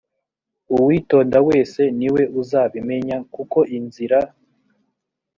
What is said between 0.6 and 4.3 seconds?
uwitonda wese ni we uzabimenya kuko inzira